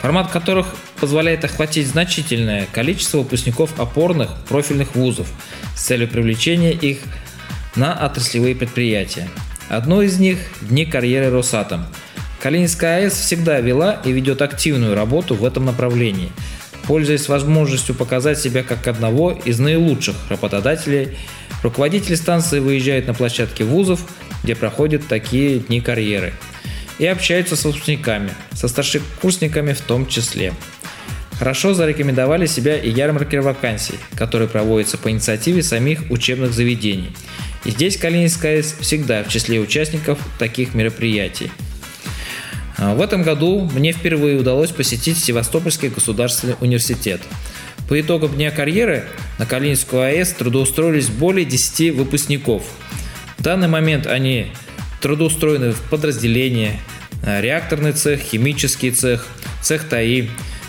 формат 0.00 0.30
которых 0.30 0.68
позволяет 1.00 1.44
охватить 1.44 1.88
значительное 1.88 2.68
количество 2.70 3.18
выпускников 3.18 3.80
опорных 3.80 4.30
профильных 4.48 4.94
вузов 4.94 5.26
с 5.74 5.80
целью 5.80 6.06
привлечения 6.06 6.70
их 6.70 7.00
на 7.74 7.94
отраслевые 7.94 8.54
предприятия. 8.54 9.28
Одно 9.68 10.02
из 10.02 10.20
них– 10.20 10.38
Дни 10.60 10.86
карьеры 10.86 11.32
«Росатом», 11.32 11.84
Калининская 12.46 12.98
АЭС 12.98 13.14
всегда 13.14 13.58
вела 13.58 14.00
и 14.04 14.12
ведет 14.12 14.40
активную 14.40 14.94
работу 14.94 15.34
в 15.34 15.44
этом 15.44 15.64
направлении, 15.64 16.30
пользуясь 16.86 17.28
возможностью 17.28 17.92
показать 17.96 18.38
себя 18.38 18.62
как 18.62 18.86
одного 18.86 19.32
из 19.32 19.58
наилучших 19.58 20.14
работодателей. 20.28 21.18
Руководители 21.64 22.14
станции 22.14 22.60
выезжают 22.60 23.08
на 23.08 23.14
площадки 23.14 23.64
вузов, 23.64 24.06
где 24.44 24.54
проходят 24.54 25.08
такие 25.08 25.58
дни 25.58 25.80
карьеры, 25.80 26.34
и 27.00 27.06
общаются 27.06 27.56
с 27.56 27.64
выпускниками, 27.64 28.30
со 28.52 28.68
старшекурсниками 28.68 29.72
в 29.72 29.80
том 29.80 30.06
числе. 30.06 30.52
Хорошо 31.40 31.74
зарекомендовали 31.74 32.46
себя 32.46 32.76
и 32.76 32.90
ярмарки 32.90 33.34
вакансий, 33.34 33.98
которые 34.14 34.48
проводятся 34.48 34.98
по 34.98 35.10
инициативе 35.10 35.64
самих 35.64 36.12
учебных 36.12 36.52
заведений. 36.52 37.10
И 37.64 37.72
здесь 37.72 37.96
Калининская 37.96 38.58
АЭС 38.58 38.76
всегда 38.78 39.24
в 39.24 39.28
числе 39.30 39.58
участников 39.58 40.20
таких 40.38 40.74
мероприятий– 40.74 41.50
в 42.78 43.00
этом 43.00 43.22
году 43.22 43.68
мне 43.72 43.92
впервые 43.92 44.38
удалось 44.38 44.70
посетить 44.70 45.18
Севастопольский 45.18 45.88
государственный 45.88 46.56
университет. 46.60 47.20
По 47.88 48.00
итогам 48.00 48.34
дня 48.34 48.50
карьеры 48.50 49.04
на 49.38 49.46
Калининскую 49.46 50.02
АЭС 50.02 50.32
трудоустроились 50.32 51.08
более 51.08 51.44
10 51.44 51.94
выпускников. 51.94 52.64
В 53.38 53.42
данный 53.42 53.68
момент 53.68 54.06
они 54.06 54.48
трудоустроены 55.00 55.72
в 55.72 55.80
подразделения, 55.82 56.80
а, 57.22 57.40
реакторный 57.40 57.92
цех, 57.92 58.20
химический 58.20 58.90
цех, 58.90 59.26
цех 59.62 59.84
ТАИ 59.88 60.28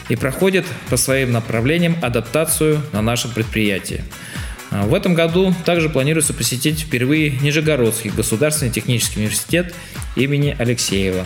и 0.10 0.16
проходят 0.16 0.66
по 0.90 0.98
своим 0.98 1.32
направлениям 1.32 1.98
адаптацию 2.02 2.82
на 2.94 3.02
нашем 3.02 3.32
предприятии. 3.32 4.04
А, 4.70 4.86
в 4.86 4.94
этом 4.94 5.16
году 5.16 5.56
также 5.66 5.90
планируется 5.90 6.34
посетить 6.34 6.82
впервые 6.82 7.32
Нижегородский 7.42 8.12
государственный 8.12 8.72
технический 8.72 9.22
университет 9.22 9.74
имени 10.16 10.56
Алексеева. 10.60 11.26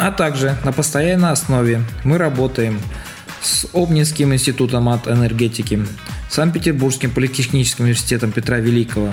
А 0.00 0.10
также 0.10 0.56
на 0.64 0.72
постоянной 0.72 1.30
основе 1.30 1.82
мы 2.04 2.16
работаем 2.16 2.80
с 3.42 3.66
Обнинским 3.74 4.32
институтом 4.32 4.88
от 4.88 5.06
энергетики, 5.06 5.86
Санкт-Петербургским 6.30 7.10
политехническим 7.10 7.84
университетом 7.84 8.32
Петра 8.32 8.56
Великого, 8.56 9.12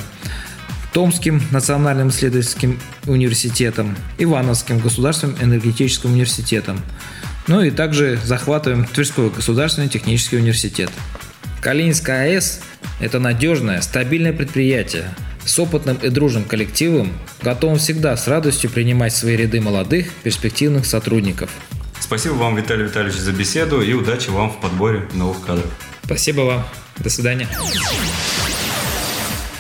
Томским 0.93 1.41
национальным 1.51 2.07
исследовательским 2.07 2.79
университетом, 3.05 3.97
Ивановским 4.17 4.79
государственным 4.79 5.35
энергетическим 5.41 6.13
университетом. 6.13 6.81
Ну 7.47 7.61
и 7.61 7.69
также 7.69 8.17
захватываем 8.23 8.85
Тверской 8.85 9.29
государственный 9.29 9.89
технический 9.89 10.37
университет. 10.37 10.89
Калининская 11.59 12.31
АЭС– 12.31 12.61
это 13.01 13.19
надежное, 13.19 13.81
стабильное 13.81 14.31
предприятие, 14.31 15.09
с 15.47 15.57
опытным 15.59 15.97
и 15.97 16.09
дружным 16.09 16.43
коллективом, 16.43 17.13
готовым 17.41 17.77
всегда 17.77 18.15
с 18.15 18.27
радостью 18.27 18.69
принимать 18.69 19.13
в 19.13 19.17
свои 19.17 19.35
ряды 19.35 19.61
молодых, 19.61 20.11
перспективных 20.23 20.85
сотрудников. 20.85 21.49
Спасибо 21.99 22.33
вам, 22.33 22.55
Виталий 22.55 22.85
Витальевич, 22.85 23.17
за 23.17 23.31
беседу 23.31 23.81
и 23.81 23.93
удачи 23.93 24.29
вам 24.29 24.51
в 24.51 24.59
подборе 24.59 25.07
новых 25.13 25.45
кадров. 25.45 25.65
Спасибо 26.03 26.41
вам. 26.41 26.65
До 26.97 27.09
свидания. 27.09 27.47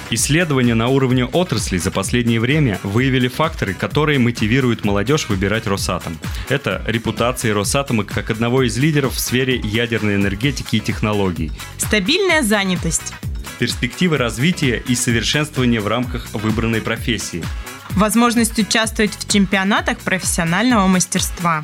Исследования 0.09 0.73
на 0.73 0.87
уровне 0.87 1.25
отрасли 1.25 1.77
за 1.77 1.91
последнее 1.91 2.39
время 2.39 2.79
выявили 2.83 3.27
факторы, 3.27 3.73
которые 3.73 4.19
мотивируют 4.19 4.85
молодежь 4.85 5.27
выбирать 5.27 5.67
Росатом. 5.67 6.17
Это 6.47 6.81
репутация 6.87 7.53
Росатома 7.53 8.05
как 8.05 8.29
одного 8.29 8.63
из 8.63 8.77
лидеров 8.77 9.15
в 9.15 9.19
сфере 9.19 9.57
ядерной 9.57 10.15
энергетики 10.15 10.77
и 10.77 10.79
технологий. 10.79 11.51
Стабильная 11.77 12.41
занятость 12.41 13.13
перспективы 13.57 14.17
развития 14.17 14.83
и 14.87 14.95
совершенствования 14.95 15.81
в 15.81 15.87
рамках 15.87 16.27
выбранной 16.33 16.81
профессии. 16.81 17.43
Возможность 17.91 18.59
участвовать 18.59 19.15
в 19.15 19.31
чемпионатах 19.31 19.99
профессионального 19.99 20.87
мастерства. 20.87 21.63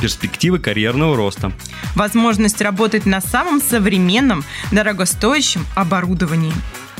Перспективы 0.00 0.58
карьерного 0.58 1.16
роста. 1.16 1.52
Возможность 1.94 2.60
работать 2.60 3.06
на 3.06 3.20
самом 3.20 3.60
современном, 3.60 4.44
дорогостоящем 4.72 5.66
оборудовании. 5.74 6.52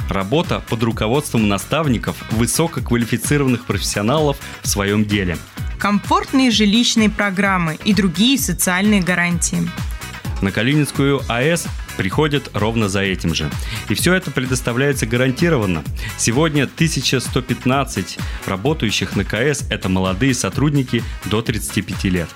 Работа 0.09 0.63
под 0.69 0.83
руководством 0.83 1.49
наставников, 1.49 2.17
высококвалифицированных 2.31 3.65
профессионалов 3.65 4.37
в 4.63 4.69
своем 4.69 5.05
деле. 5.05 5.39
Комфортные 5.79 6.51
жилищные 6.51 7.11
программы 7.11 7.79
и 7.85 7.95
другие 7.95 8.39
социальные 8.39 9.03
гарантии. 9.03 9.69
На 10.43 10.53
Калининскую 10.53 11.23
АЭС 11.29 11.67
приходят 11.97 12.51
ровно 12.55 12.89
за 12.89 13.03
этим 13.03 13.35
же. 13.35 13.51
И 13.89 13.95
все 13.95 14.15
это 14.15 14.31
предоставляется 14.31 15.07
гарантированно. 15.07 15.83
Сегодня 16.19 16.65
1115 16.65 18.19
работающих 18.47 19.17
на 19.17 19.25
КС– 19.25 19.65
это 19.71 19.89
молодые 19.89 20.35
сотрудники 20.35 21.03
до 21.27 21.43
35 21.43 22.05
лет. 22.05 22.29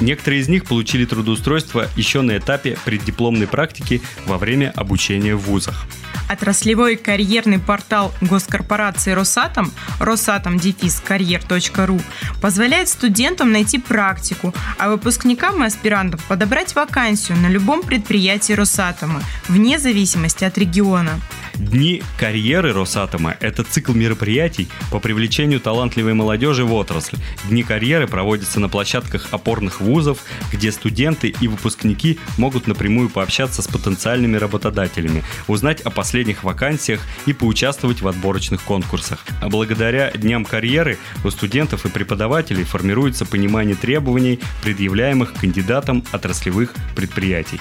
Некоторые 0.00 0.40
из 0.40 0.48
них 0.48 0.64
получили 0.64 1.04
трудоустройство 1.04 1.88
еще 1.96 2.22
на 2.22 2.38
этапе 2.38 2.78
преддипломной 2.84 3.46
практики 3.46 4.02
во 4.26 4.38
время 4.38 4.72
обучения 4.74 5.34
в 5.34 5.42
вузах. 5.42 5.86
Отраслевой 6.28 6.96
карьерный 6.96 7.58
портал 7.58 8.12
госкорпорации 8.20 9.12
«Росатом» 9.12 9.72
росатом-карьер.ру 10.00 12.00
позволяет 12.40 12.88
студентам 12.88 13.52
найти 13.52 13.78
практику, 13.78 14.54
а 14.78 14.88
выпускникам 14.88 15.62
и 15.62 15.66
аспирантам 15.66 16.20
подобрать 16.28 16.74
вакансию 16.74 17.38
на 17.38 17.48
любом 17.48 17.82
предприятии 17.82 18.54
«Росатома», 18.54 19.22
вне 19.48 19.78
зависимости 19.78 20.44
от 20.44 20.56
региона. 20.58 21.20
Дни 21.58 22.02
карьеры 22.18 22.72
Росатома– 22.72 23.36
это 23.40 23.62
цикл 23.62 23.92
мероприятий 23.92 24.68
по 24.90 24.98
привлечению 24.98 25.60
талантливой 25.60 26.14
молодежи 26.14 26.64
в 26.64 26.72
отрасль. 26.74 27.16
Дни 27.48 27.62
карьеры 27.62 28.08
проводятся 28.08 28.58
на 28.58 28.68
площадках 28.68 29.28
опорных 29.30 29.80
вузов, 29.80 30.18
где 30.52 30.72
студенты 30.72 31.28
и 31.40 31.46
выпускники 31.46 32.18
могут 32.38 32.66
напрямую 32.66 33.08
пообщаться 33.08 33.62
с 33.62 33.68
потенциальными 33.68 34.36
работодателями, 34.36 35.22
узнать 35.46 35.80
о 35.82 35.90
последних 35.90 36.42
вакансиях 36.42 37.00
и 37.26 37.32
поучаствовать 37.32 38.02
в 38.02 38.08
отборочных 38.08 38.62
конкурсах. 38.62 39.24
А 39.40 39.48
благодаря 39.48 40.10
дням 40.10 40.44
карьеры 40.44 40.98
у 41.24 41.30
студентов 41.30 41.86
и 41.86 41.88
преподавателей 41.88 42.64
формируется 42.64 43.26
понимание 43.26 43.76
требований, 43.76 44.40
предъявляемых 44.62 45.34
кандидатам 45.34 46.04
отраслевых 46.12 46.74
предприятий. 46.96 47.60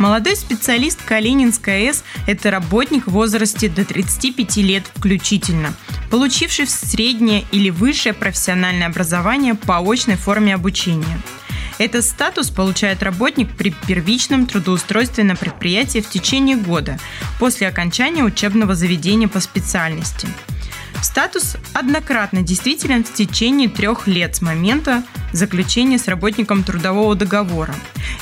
Молодой 0.00 0.34
специалист 0.34 0.98
Калининской 1.04 1.88
АЭС– 1.88 2.04
это 2.26 2.50
работник 2.50 3.06
в 3.06 3.10
возрасте 3.10 3.68
до 3.68 3.84
35 3.84 4.56
лет 4.56 4.84
включительно, 4.96 5.74
получивший 6.10 6.66
среднее 6.68 7.44
или 7.52 7.68
высшее 7.68 8.14
профессиональное 8.14 8.86
образование 8.86 9.54
по 9.54 9.76
очной 9.78 10.16
форме 10.16 10.54
обучения. 10.54 11.20
Этот 11.76 12.02
статус 12.02 12.48
получает 12.48 13.02
работник 13.02 13.54
при 13.54 13.74
первичном 13.86 14.46
трудоустройстве 14.46 15.22
на 15.22 15.36
предприятии 15.36 15.98
в 15.98 16.08
течение 16.08 16.56
года 16.56 16.98
после 17.38 17.68
окончания 17.68 18.24
учебного 18.24 18.74
заведения 18.74 19.28
по 19.28 19.40
специальности. 19.40 20.28
Статус 21.02 21.56
однократно 21.72 22.42
действителен 22.42 23.04
в 23.04 23.12
течение 23.12 23.68
трех 23.68 24.06
лет 24.06 24.36
с 24.36 24.42
момента 24.42 25.02
заключения 25.32 25.98
с 25.98 26.08
работником 26.08 26.62
трудового 26.62 27.14
договора. 27.14 27.74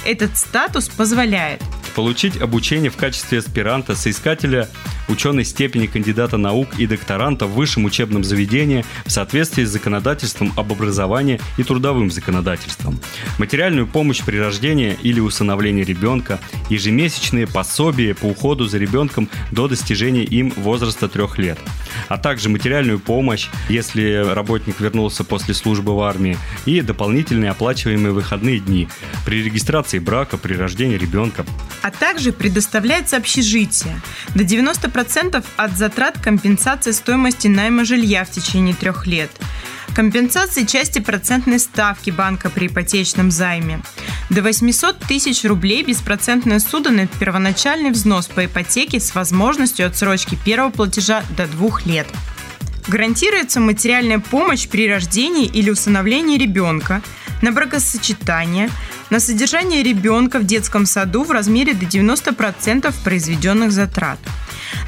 Этот 0.04 0.36
статус 0.36 0.88
позволяет 0.88 1.60
получить 1.98 2.40
обучение 2.40 2.92
в 2.92 2.96
качестве 2.96 3.40
аспиранта, 3.40 3.96
соискателя 3.96 4.68
ученой 5.08 5.44
степени 5.44 5.86
кандидата 5.86 6.36
наук 6.36 6.68
и 6.78 6.86
докторанта 6.86 7.46
в 7.46 7.54
высшем 7.54 7.86
учебном 7.86 8.22
заведении 8.22 8.84
в 9.04 9.10
соответствии 9.10 9.64
с 9.64 9.70
законодательством 9.70 10.52
об 10.56 10.70
образовании 10.70 11.40
и 11.56 11.64
трудовым 11.64 12.12
законодательством, 12.12 13.00
материальную 13.38 13.88
помощь 13.88 14.22
при 14.22 14.36
рождении 14.36 14.96
или 15.02 15.18
усыновлении 15.18 15.82
ребенка, 15.82 16.38
ежемесячные 16.70 17.48
пособия 17.48 18.14
по 18.14 18.26
уходу 18.26 18.66
за 18.66 18.78
ребенком 18.78 19.28
до 19.50 19.66
достижения 19.66 20.22
им 20.22 20.52
возраста 20.56 21.08
трех 21.08 21.36
лет, 21.36 21.58
а 22.08 22.18
также 22.18 22.48
материальную 22.48 22.98
помощь, 22.98 23.48
если 23.68 24.24
работник 24.34 24.80
вернулся 24.80 25.24
после 25.24 25.54
службы 25.54 25.94
в 25.94 26.02
армии, 26.02 26.38
и 26.66 26.80
дополнительные 26.80 27.50
оплачиваемые 27.50 28.12
выходные 28.12 28.60
дни 28.60 28.88
при 29.24 29.42
регистрации 29.42 29.98
брака, 29.98 30.36
при 30.36 30.54
рождении 30.54 30.96
ребенка. 30.96 31.44
А 31.82 31.90
также 31.90 32.32
предоставляется 32.32 33.16
общежитие. 33.16 34.00
До 34.34 34.44
90% 34.44 35.44
от 35.56 35.76
затрат 35.76 36.18
компенсации 36.18 36.92
стоимости 36.92 37.48
найма 37.48 37.84
жилья 37.84 38.24
в 38.24 38.30
течение 38.30 38.74
трех 38.74 39.06
лет. 39.06 39.30
Компенсации 39.94 40.64
части 40.64 41.00
процентной 41.00 41.58
ставки 41.58 42.10
банка 42.10 42.50
при 42.50 42.66
ипотечном 42.68 43.30
займе. 43.30 43.80
До 44.30 44.42
800 44.42 44.98
тысяч 44.98 45.44
рублей 45.44 45.82
беспроцентная 45.82 46.58
суда 46.58 46.90
на 46.90 47.06
первоначальный 47.06 47.90
взнос 47.90 48.26
по 48.26 48.44
ипотеке 48.44 49.00
с 49.00 49.14
возможностью 49.14 49.86
отсрочки 49.86 50.36
первого 50.44 50.70
платежа 50.70 51.22
до 51.34 51.46
двух 51.46 51.86
лет. 51.86 52.06
Гарантируется 52.88 53.60
материальная 53.60 54.18
помощь 54.18 54.68
при 54.68 54.88
рождении 54.88 55.46
или 55.46 55.70
усыновлении 55.70 56.36
ребенка, 56.36 57.02
на 57.40 57.52
бракосочетание, 57.52 58.70
на 59.10 59.20
содержание 59.20 59.82
ребенка 59.82 60.38
в 60.38 60.44
детском 60.44 60.84
саду 60.84 61.24
в 61.24 61.30
размере 61.30 61.72
до 61.72 61.86
90% 61.86 62.92
произведенных 63.04 63.72
затрат. 63.72 64.18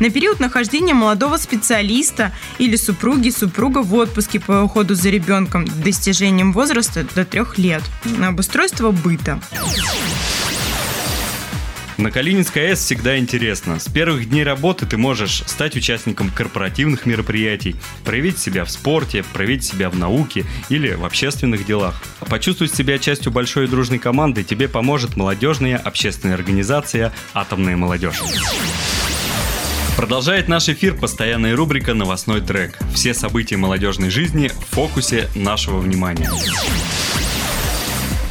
На 0.01 0.09
период 0.09 0.41
нахождения 0.41 0.95
молодого 0.95 1.37
специалиста 1.37 2.33
или 2.59 2.77
супруги 2.77 3.29
супруга 3.29 3.83
в 3.83 3.95
отпуске 3.95 4.41
по 4.41 4.63
уходу 4.63 4.95
за 4.95 5.11
ребенком 5.11 5.67
достижением 5.85 6.55
возраста 6.55 7.07
до 7.15 7.27
трех 7.27 7.59
лет. 7.59 7.83
На 8.05 8.29
обустройство 8.29 8.93
быта. 8.93 9.39
На 11.99 12.11
Калининской 12.11 12.71
АЭС 12.71 12.79
всегда 12.79 13.19
интересно. 13.19 13.79
С 13.79 13.89
первых 13.89 14.31
дней 14.31 14.43
работы 14.43 14.87
ты 14.87 14.97
можешь 14.97 15.43
стать 15.47 15.77
участником 15.77 16.31
корпоративных 16.31 17.05
мероприятий, 17.05 17.77
проявить 18.07 18.39
себя 18.39 18.65
в 18.65 18.71
спорте, 18.71 19.23
проявить 19.35 19.65
себя 19.65 19.91
в 19.91 19.97
науке 19.99 20.47
или 20.71 20.95
в 20.95 21.05
общественных 21.05 21.67
делах. 21.67 22.03
Почувствовать 22.21 22.75
себя 22.75 22.99
частью 22.99 23.33
большой 23.33 23.67
и 23.67 23.69
дружной 23.69 23.99
команды 23.99 24.45
тебе 24.45 24.67
поможет 24.67 25.19
молодежная 25.19 25.77
общественная 25.77 26.37
организация 26.37 27.13
«Атомная 27.35 27.77
молодежь». 27.77 28.23
Продолжает 30.01 30.49
наш 30.49 30.69
эфир 30.71 30.95
постоянная 30.95 31.55
рубрика 31.55 31.93
«Новостной 31.93 32.41
трек». 32.41 32.79
Все 32.95 33.13
события 33.13 33.59
молодежной 33.59 34.09
жизни 34.09 34.49
в 34.49 34.55
фокусе 34.75 35.29
нашего 35.35 35.79
внимания. 35.79 36.31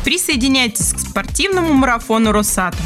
Присоединяйтесь 0.04 0.94
к 0.94 1.00
спортивному 1.00 1.74
марафону 1.74 2.32
Росатома. 2.32 2.82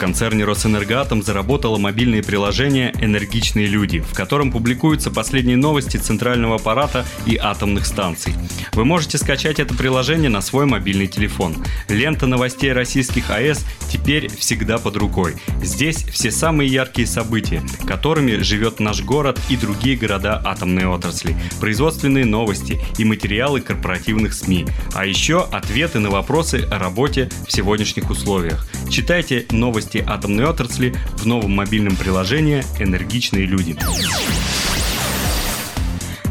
концерне 0.02 0.46
«Росэнергоатом» 0.46 1.22
заработало 1.22 1.78
мобильное 1.78 2.24
приложение 2.24 2.92
«Энергичные 3.00 3.68
люди», 3.68 4.00
в 4.00 4.16
котором 4.16 4.52
публикуются 4.52 5.12
последние 5.12 5.58
новости 5.58 5.98
центрального 5.98 6.56
аппарата 6.56 7.06
и 7.28 7.38
атомных 7.38 7.86
станций. 7.86 8.34
Вы 8.74 8.84
можете 8.84 9.20
скачать 9.20 9.60
это 9.60 9.76
приложение 9.76 10.32
на 10.32 10.42
свой 10.42 10.66
мобильный 10.66 11.06
телефон. 11.06 11.56
Лента 11.88 12.26
новостей 12.26 12.74
российских 12.74 13.30
АЭС 13.30 13.64
теперь 13.92 14.28
всегда 14.28 14.80
под 14.80 14.98
рукой. 14.98 15.36
Здесь 15.62 15.98
все 15.98 16.32
самые 16.32 16.68
яркие 16.68 17.08
события, 17.08 17.62
которыми 17.86 18.38
живет 18.38 18.80
наш 18.80 19.04
город 19.04 19.40
и 19.50 19.56
другие 19.56 19.98
города 19.98 20.42
атомной 20.44 20.88
отрасли, 20.88 21.38
производственные 21.60 22.26
новости 22.26 22.82
и 22.98 23.06
материалы 23.06 23.62
корпоративных 23.62 24.34
СМИ, 24.34 24.66
а 24.96 25.06
еще 25.06 25.48
ответы 25.52 26.00
на 26.00 26.10
вопросы 26.10 26.68
о 26.72 26.80
работе 26.80 27.30
в 27.48 27.52
сегодняшних 27.52 28.10
условиях. 28.10 28.68
Читайте 28.90 29.46
новости 29.52 29.91
новости 29.92 30.04
атомной 30.08 30.46
отрасли 30.46 30.96
в 31.18 31.26
новом 31.26 31.56
мобильном 31.56 31.96
приложении 31.96 32.64
«Энергичные 32.80 33.46
люди». 33.46 33.76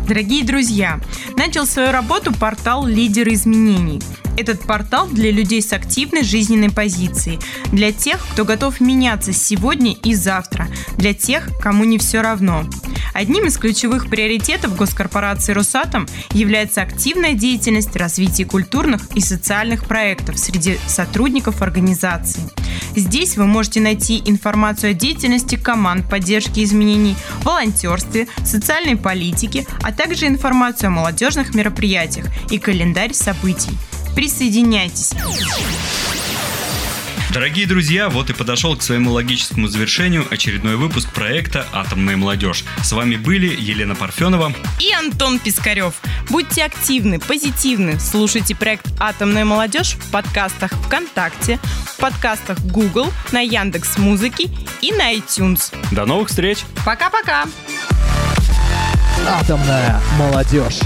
Дорогие 0.09 0.45
друзья, 0.45 0.99
начал 1.37 1.67
свою 1.67 1.93
работу 1.93 2.33
портал 2.33 2.87
«Лидер 2.87 3.29
изменений». 3.29 4.01
Этот 4.41 4.63
портал 4.63 5.07
для 5.07 5.31
людей 5.31 5.61
с 5.61 5.71
активной 5.75 6.25
жизненной 6.25 6.71
позицией, 6.71 7.39
для 7.73 7.93
тех, 7.93 8.19
кто 8.33 8.47
готов 8.47 8.81
меняться 8.81 9.35
сегодня 9.35 9.93
и 9.93 10.15
завтра, 10.15 10.67
для 10.97 11.13
тех, 11.13 11.51
кому 11.61 11.85
не 11.85 11.99
все 11.99 12.23
равно. 12.23 12.65
Одним 13.13 13.45
из 13.45 13.59
ключевых 13.59 14.09
приоритетов 14.09 14.77
госкорпорации 14.77 15.53
«Росатом» 15.53 16.09
является 16.33 16.81
активная 16.81 17.35
деятельность 17.35 17.95
развития 17.97 18.47
культурных 18.47 19.15
и 19.15 19.21
социальных 19.21 19.85
проектов 19.85 20.39
среди 20.39 20.79
сотрудников 20.87 21.61
организации. 21.61 22.41
Здесь 22.97 23.37
вы 23.37 23.47
можете 23.47 23.83
найти 23.83 24.23
информацию 24.25 24.93
о 24.93 24.95
деятельности 24.95 25.57
команд 25.57 26.09
поддержки 26.09 26.65
изменений, 26.65 27.15
волонтерстве, 27.43 28.27
социальной 28.43 28.97
политике, 28.97 29.67
а 29.83 29.93
также 29.93 30.29
информацию 30.29 30.89
о 30.89 30.93
молодежных 30.93 31.55
мероприятиях 31.55 32.25
и 32.51 32.59
календарь 32.59 33.13
событий. 33.13 33.77
Присоединяйтесь! 34.15 35.13
Дорогие 37.33 37.65
друзья, 37.65 38.09
вот 38.09 38.29
и 38.29 38.33
подошел 38.33 38.77
к 38.77 38.83
своему 38.83 39.13
логическому 39.13 39.69
завершению 39.69 40.27
очередной 40.31 40.75
выпуск 40.75 41.13
проекта 41.13 41.65
«Атомная 41.73 42.17
молодежь». 42.17 42.65
С 42.83 42.91
вами 42.91 43.15
были 43.15 43.47
Елена 43.57 43.95
Парфенова 43.95 44.53
и 44.81 44.93
Антон 44.93 45.39
Пискарев. 45.39 45.95
Будьте 46.29 46.65
активны, 46.65 47.21
позитивны, 47.21 48.01
слушайте 48.01 48.57
проект 48.57 48.87
«Атомная 48.99 49.45
молодежь» 49.45 49.95
в 49.95 50.11
подкастах 50.11 50.73
ВКонтакте, 50.87 51.61
в 51.87 51.99
подкастах 51.99 52.59
Google, 52.63 53.13
на 53.31 53.41
Яндекс 53.41 53.97
Музыки 53.99 54.51
и 54.81 54.91
на 54.91 55.15
iTunes. 55.15 55.73
До 55.93 56.07
новых 56.07 56.31
встреч! 56.31 56.59
Пока-пока! 56.85 57.47
Атомная 59.25 60.01
молодежь. 60.19 60.81